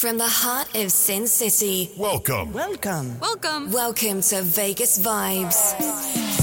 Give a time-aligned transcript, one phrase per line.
[0.00, 1.90] From the heart of Sin City.
[1.94, 2.54] Welcome.
[2.54, 3.20] Welcome.
[3.20, 3.70] Welcome.
[3.70, 6.39] Welcome to Vegas Vibes.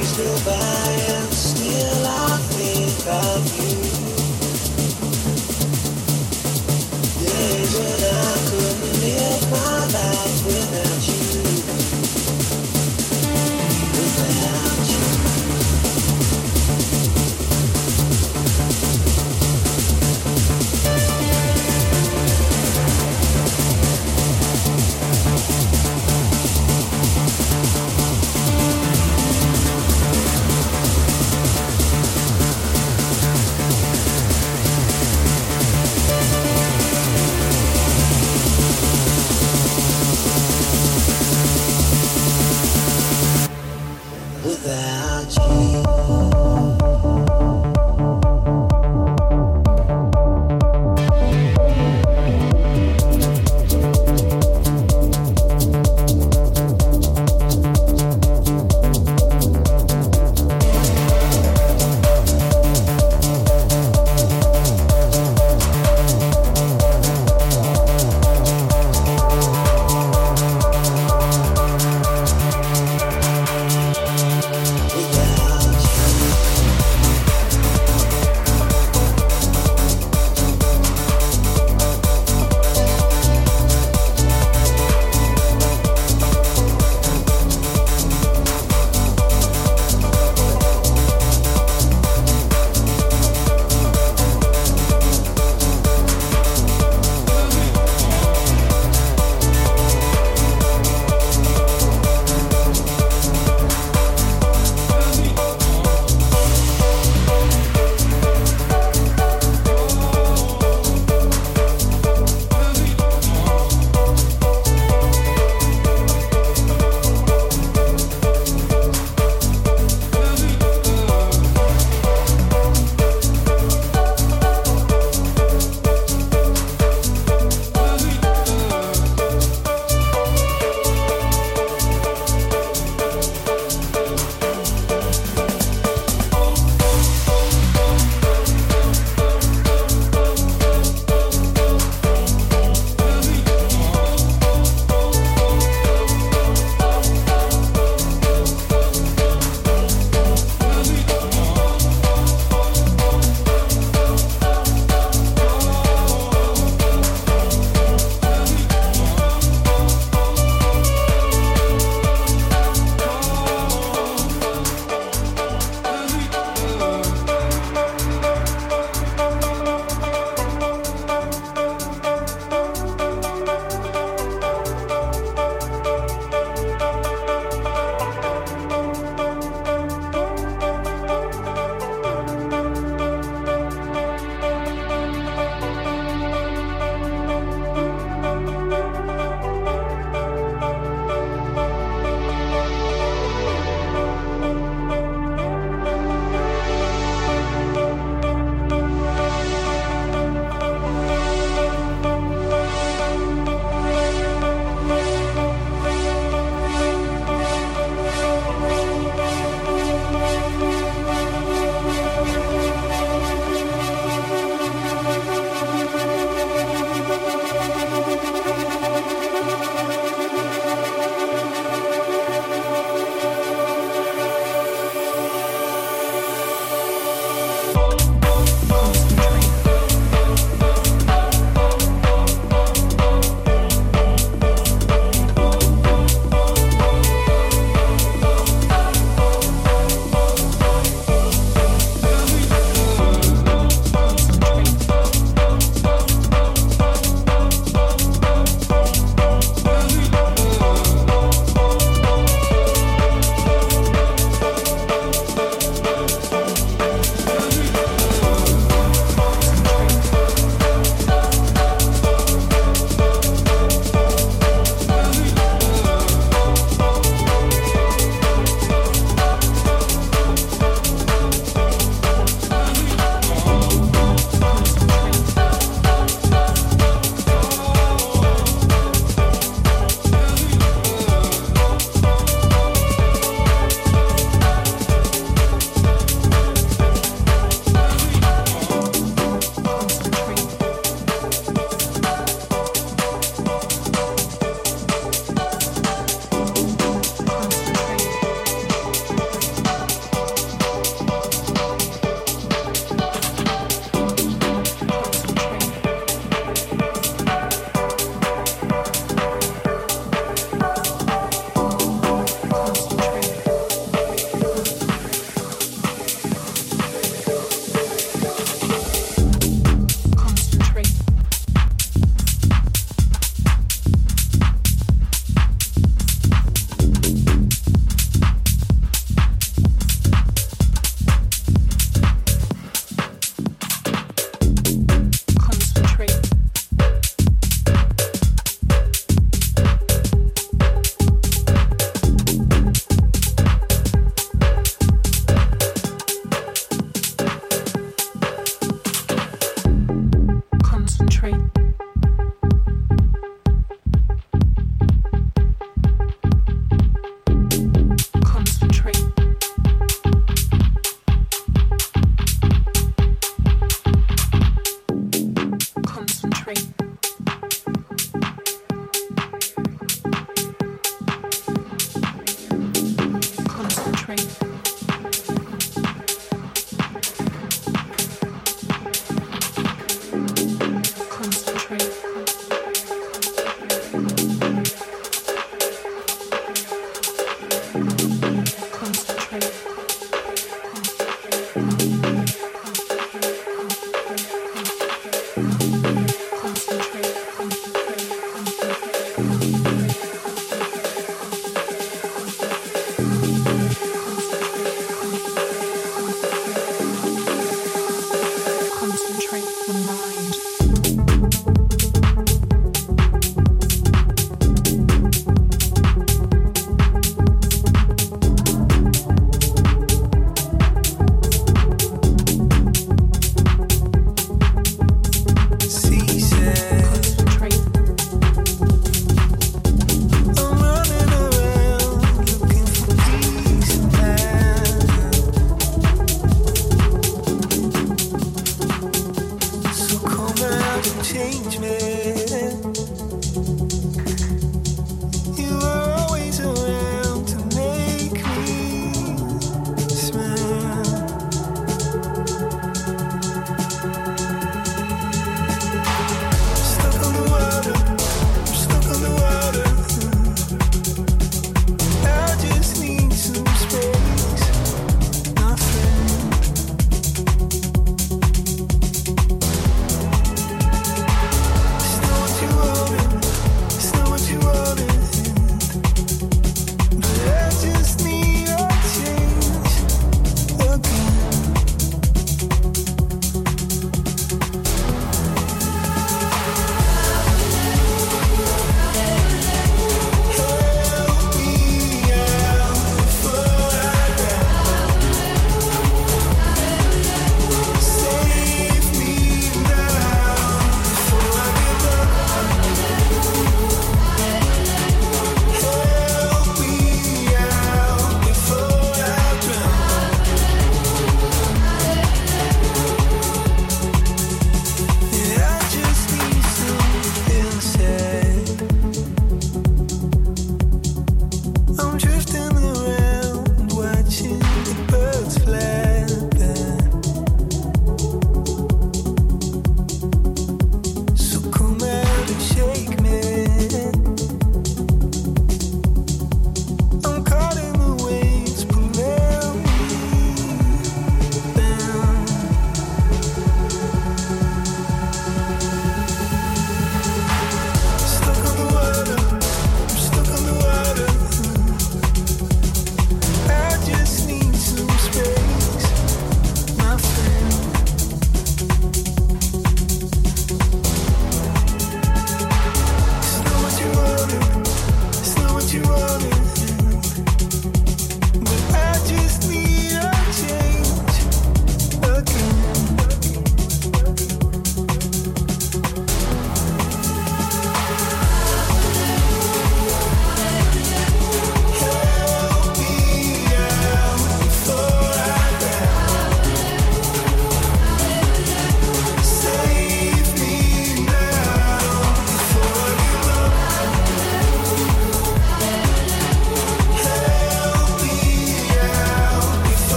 [0.00, 3.89] Go by and still I think of you.